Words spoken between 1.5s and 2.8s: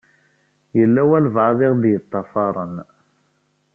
i ɣ-d-iṭṭafaṛen.